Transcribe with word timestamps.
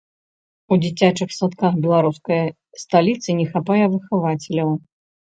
У 0.75 0.77
дзіцячых 0.85 1.29
садках 1.39 1.77
беларускай 1.85 2.43
сталіцы 2.87 3.29
не 3.45 3.49
хапае 3.55 3.81
выхавацеляў. 3.95 4.79